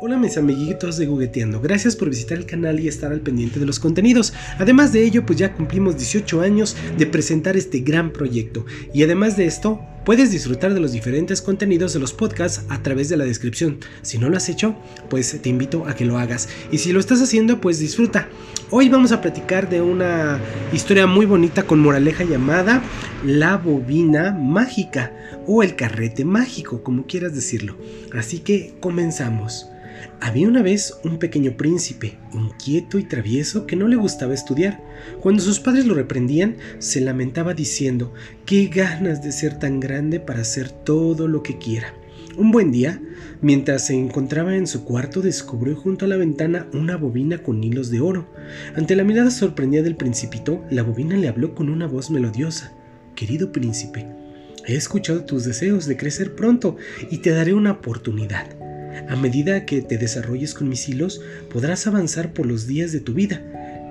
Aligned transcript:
Hola 0.00 0.16
mis 0.16 0.38
amiguitos 0.38 0.96
de 0.96 1.06
Gugueteando, 1.06 1.60
gracias 1.60 1.96
por 1.96 2.08
visitar 2.08 2.38
el 2.38 2.46
canal 2.46 2.78
y 2.78 2.86
estar 2.86 3.10
al 3.10 3.20
pendiente 3.20 3.58
de 3.58 3.66
los 3.66 3.80
contenidos. 3.80 4.32
Además 4.60 4.92
de 4.92 5.02
ello, 5.02 5.26
pues 5.26 5.40
ya 5.40 5.54
cumplimos 5.54 5.96
18 5.96 6.40
años 6.40 6.76
de 6.96 7.04
presentar 7.04 7.56
este 7.56 7.80
gran 7.80 8.12
proyecto. 8.12 8.64
Y 8.94 9.02
además 9.02 9.36
de 9.36 9.46
esto, 9.46 9.80
puedes 10.04 10.30
disfrutar 10.30 10.72
de 10.72 10.78
los 10.78 10.92
diferentes 10.92 11.42
contenidos 11.42 11.94
de 11.94 11.98
los 11.98 12.12
podcasts 12.12 12.64
a 12.68 12.80
través 12.80 13.08
de 13.08 13.16
la 13.16 13.24
descripción. 13.24 13.80
Si 14.02 14.18
no 14.18 14.28
lo 14.28 14.36
has 14.36 14.48
hecho, 14.48 14.76
pues 15.10 15.36
te 15.42 15.48
invito 15.48 15.84
a 15.84 15.96
que 15.96 16.04
lo 16.04 16.16
hagas. 16.16 16.48
Y 16.70 16.78
si 16.78 16.92
lo 16.92 17.00
estás 17.00 17.20
haciendo, 17.20 17.60
pues 17.60 17.80
disfruta. 17.80 18.28
Hoy 18.70 18.88
vamos 18.88 19.10
a 19.10 19.20
platicar 19.20 19.68
de 19.68 19.80
una 19.80 20.40
historia 20.72 21.08
muy 21.08 21.26
bonita 21.26 21.64
con 21.64 21.80
moraleja 21.80 22.22
llamada 22.22 22.84
La 23.26 23.56
bobina 23.56 24.30
mágica 24.30 25.12
o 25.48 25.64
el 25.64 25.74
carrete 25.74 26.24
mágico, 26.24 26.84
como 26.84 27.04
quieras 27.04 27.34
decirlo. 27.34 27.74
Así 28.12 28.38
que 28.38 28.74
comenzamos. 28.78 29.66
Había 30.20 30.48
una 30.48 30.62
vez 30.62 30.98
un 31.04 31.18
pequeño 31.18 31.56
príncipe, 31.56 32.18
inquieto 32.32 32.98
y 32.98 33.04
travieso, 33.04 33.66
que 33.66 33.76
no 33.76 33.88
le 33.88 33.96
gustaba 33.96 34.34
estudiar. 34.34 34.82
Cuando 35.20 35.42
sus 35.42 35.60
padres 35.60 35.86
lo 35.86 35.94
reprendían, 35.94 36.56
se 36.78 37.00
lamentaba 37.00 37.54
diciendo, 37.54 38.12
qué 38.44 38.66
ganas 38.66 39.22
de 39.22 39.32
ser 39.32 39.58
tan 39.58 39.80
grande 39.80 40.20
para 40.20 40.40
hacer 40.40 40.70
todo 40.70 41.28
lo 41.28 41.42
que 41.42 41.58
quiera. 41.58 41.94
Un 42.36 42.52
buen 42.52 42.70
día, 42.70 43.00
mientras 43.40 43.86
se 43.86 43.94
encontraba 43.94 44.54
en 44.54 44.66
su 44.66 44.84
cuarto, 44.84 45.22
descubrió 45.22 45.74
junto 45.74 46.04
a 46.04 46.08
la 46.08 46.16
ventana 46.16 46.68
una 46.72 46.96
bobina 46.96 47.42
con 47.42 47.64
hilos 47.64 47.90
de 47.90 48.00
oro. 48.00 48.28
Ante 48.76 48.94
la 48.94 49.04
mirada 49.04 49.30
sorprendida 49.30 49.82
del 49.82 49.96
principito, 49.96 50.64
la 50.70 50.82
bobina 50.82 51.16
le 51.16 51.28
habló 51.28 51.54
con 51.54 51.68
una 51.68 51.86
voz 51.86 52.10
melodiosa. 52.10 52.72
Querido 53.16 53.50
príncipe, 53.50 54.06
he 54.66 54.76
escuchado 54.76 55.24
tus 55.24 55.44
deseos 55.44 55.86
de 55.86 55.96
crecer 55.96 56.34
pronto 56.34 56.76
y 57.10 57.18
te 57.18 57.30
daré 57.30 57.54
una 57.54 57.72
oportunidad. 57.72 58.57
A 59.08 59.16
medida 59.16 59.64
que 59.64 59.82
te 59.82 59.98
desarrolles 59.98 60.54
con 60.54 60.68
mis 60.68 60.88
hilos, 60.88 61.20
podrás 61.50 61.86
avanzar 61.86 62.32
por 62.32 62.46
los 62.46 62.66
días 62.66 62.92
de 62.92 63.00
tu 63.00 63.14
vida, 63.14 63.42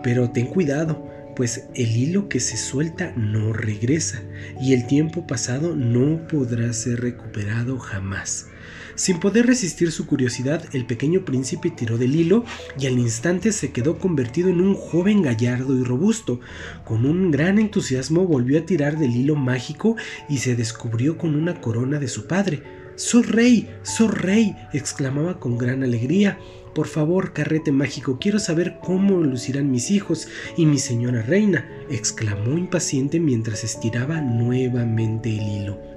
pero 0.04 0.32
ten 0.32 0.48
cuidado, 0.48 1.08
pues 1.36 1.66
el 1.76 1.96
hilo 1.96 2.30
que 2.30 2.40
se 2.40 2.58
suelta 2.58 3.14
no 3.16 3.54
regresa 3.54 4.24
y 4.60 4.74
el 4.74 4.88
tiempo 4.88 5.28
pasado 5.28 5.76
no 5.76 6.28
podrá 6.28 6.74
ser 6.74 7.02
recuperado 7.02 7.78
jamás. 7.78 8.48
Sin 8.96 9.20
poder 9.20 9.46
resistir 9.46 9.92
su 9.92 10.08
curiosidad, 10.08 10.64
el 10.74 10.88
pequeño 10.88 11.24
príncipe 11.24 11.70
tiró 11.70 12.00
del 12.00 12.16
hilo 12.16 12.44
y 12.80 12.88
al 12.88 12.98
instante 12.98 13.52
se 13.52 13.72
quedó 13.72 14.00
convertido 14.00 14.50
en 14.50 14.60
un 14.60 14.74
joven 14.74 15.22
gallardo 15.22 15.78
y 15.78 15.84
robusto. 15.84 16.40
Con 16.84 17.06
un 17.06 17.30
gran 17.30 17.60
entusiasmo 17.60 18.26
volvió 18.26 18.58
a 18.58 18.66
tirar 18.66 18.98
del 18.98 19.16
hilo 19.16 19.36
mágico 19.36 19.96
y 20.28 20.40
se 20.40 20.56
descubrió 20.56 21.20
con 21.20 21.36
una 21.36 21.62
corona 21.62 22.00
de 22.00 22.08
su 22.08 22.26
padre. 22.26 22.64
¡Soy 22.98 23.22
rey! 23.22 23.70
¡Soy 23.84 24.08
rey! 24.08 24.56
exclamaba 24.74 25.40
con 25.40 25.56
gran 25.60 25.84
alegría. 25.84 26.40
Por 26.74 26.88
favor, 26.88 27.32
carrete 27.32 27.72
mágico, 27.72 28.18
quiero 28.20 28.40
saber 28.40 28.80
cómo 28.82 29.22
lucirán 29.22 29.70
mis 29.70 29.92
hijos 29.92 30.28
y 30.58 30.66
mi 30.66 30.80
señora 30.80 31.22
reina, 31.22 31.70
exclamó 31.92 32.58
impaciente 32.58 33.20
mientras 33.20 33.64
estiraba 33.64 34.20
nuevamente 34.22 35.30
el 35.30 35.48
hilo. 35.48 35.97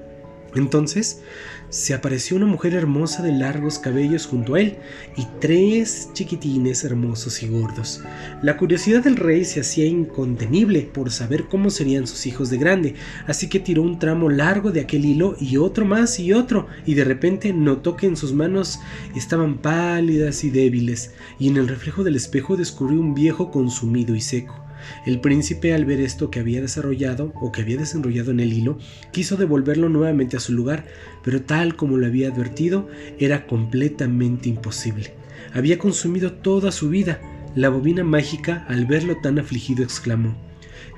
Entonces 0.55 1.23
se 1.71 1.95
apareció 1.95 2.37
una 2.37 2.47
mujer 2.47 2.75
hermosa 2.75 3.23
de 3.23 3.31
largos 3.31 3.79
cabellos 3.79 4.27
junto 4.27 4.55
a 4.55 4.61
él 4.61 4.77
y 5.17 5.27
tres 5.41 6.11
chiquitines 6.13 6.83
hermosos 6.83 7.43
y 7.45 7.49
gordos. 7.49 8.03
La 8.43 8.57
curiosidad 8.57 9.05
del 9.05 9.17
rey 9.17 9.45
se 9.45 9.61
hacía 9.61 9.87
incontenible 9.87 10.83
por 10.83 11.13
saber 11.13 11.45
cómo 11.45 11.71
serían 11.71 12.09
sus 12.09 12.27
hijos 12.27 12.51
de 12.51 12.59
grande, 12.59 12.95
así 13.29 13.49
que 13.49 13.61
tiró 13.61 13.83
un 13.83 14.01
tramo 14.01 14.29
largo 14.29 14.73
de 14.73 14.81
aquel 14.81 15.05
hilo 15.05 15.37
y 15.41 15.59
otro 15.59 15.85
más 15.85 16.19
y 16.19 16.33
otro, 16.33 16.67
y 16.87 16.95
de 16.95 17.05
repente 17.05 17.53
notó 17.53 17.97
que 17.97 18.07
en 18.07 18.17
sus 18.17 18.33
manos 18.33 18.81
estaban 19.15 19.59
pálidas 19.59 20.43
y 20.43 20.51
débiles, 20.51 21.13
y 21.39 21.49
en 21.49 21.57
el 21.57 21.69
reflejo 21.69 22.03
del 22.03 22.17
espejo 22.17 22.57
descubrió 22.57 23.01
un 23.01 23.15
viejo 23.15 23.53
consumido 23.53 24.17
y 24.17 24.21
seco. 24.21 24.70
El 25.07 25.21
príncipe 25.21 25.75
al 25.75 25.85
ver 25.85 26.01
esto 26.01 26.31
que 26.31 26.41
había 26.41 26.61
desarrollado 26.61 27.33
o 27.41 27.53
que 27.53 27.63
había 27.63 27.77
desenrollado 27.77 28.31
en 28.31 28.41
el 28.41 28.53
hilo, 28.53 28.79
quiso 29.13 29.37
devolverlo 29.37 29.89
nuevamente 29.89 30.37
a 30.37 30.41
su 30.41 30.53
lugar, 30.53 30.87
pero 31.25 31.43
tal 31.43 31.77
como 31.77 31.97
lo 31.97 32.07
había 32.07 32.29
advertido, 32.29 32.89
era 33.19 33.47
completamente 33.47 34.49
imposible. 34.49 35.15
Había 35.53 35.79
consumido 35.79 36.33
toda 36.33 36.73
su 36.73 36.89
vida. 36.89 37.21
La 37.55 37.69
bobina 37.69 38.05
mágica, 38.05 38.65
al 38.69 38.87
verlo 38.87 39.17
tan 39.23 39.39
afligido, 39.39 39.83
exclamó 39.83 40.37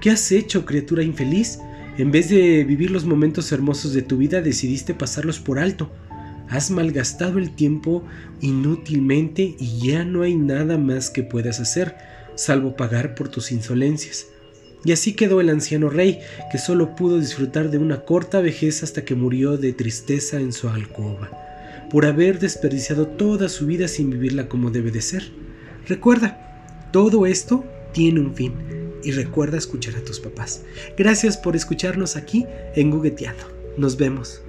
¿Qué 0.01 0.11
has 0.11 0.33
hecho, 0.33 0.65
criatura 0.65 1.03
infeliz? 1.03 1.61
En 1.99 2.11
vez 2.11 2.29
de 2.29 2.65
vivir 2.65 2.91
los 2.91 3.05
momentos 3.05 3.53
hermosos 3.53 3.93
de 3.93 4.03
tu 4.03 4.17
vida, 4.17 4.41
decidiste 4.41 4.95
pasarlos 4.95 5.39
por 5.39 5.59
alto. 5.59 5.93
Has 6.49 6.71
malgastado 6.71 7.39
el 7.39 7.55
tiempo 7.55 8.05
inútilmente 8.41 9.55
y 9.59 9.79
ya 9.79 10.05
no 10.05 10.23
hay 10.23 10.35
nada 10.35 10.77
más 10.77 11.09
que 11.09 11.23
puedas 11.23 11.61
hacer 11.61 11.97
salvo 12.35 12.77
pagar 12.77 13.15
por 13.15 13.29
tus 13.29 13.53
insolencias. 13.53 14.27
Y 14.85 14.93
así 14.93 15.15
quedó 15.15 15.41
el 15.41 15.49
anciano 15.49 15.91
rey, 15.91 16.21
que 16.51 16.59
solo 16.59 16.97
pudo 16.97 17.21
disfrutar 17.21 17.71
de 17.71 17.79
una 17.79 18.01
corta 18.05 18.41
vejez 18.41 18.83
hasta 18.83 19.05
que 19.05 19.15
murió 19.15 19.57
de 19.57 19.73
tristeza 19.73 20.41
en 20.41 20.53
su 20.53 20.69
alcoba, 20.69 21.31
por 21.91 22.05
haber 22.05 22.41
desperdiciado 22.41 23.07
toda 23.07 23.49
su 23.49 23.67
vida 23.67 23.87
sin 23.87 24.11
vivirla 24.11 24.49
como 24.49 24.71
debe 24.71 24.91
de 24.91 25.03
ser. 25.03 25.31
Recuerda, 25.87 26.89
todo 26.93 27.27
esto 27.27 27.65
tiene 27.93 28.21
un 28.21 28.35
fin, 28.35 28.55
y 29.05 29.13
recuerda 29.13 29.59
escuchar 29.59 29.97
a 29.97 30.05
tus 30.05 30.21
papás. 30.21 30.63
Gracias 30.97 31.37
por 31.37 31.57
escucharnos 31.57 32.17
aquí 32.17 32.47
en 32.75 32.91
Gugueteando. 32.91 33.45
Nos 33.77 33.97
vemos. 33.97 34.43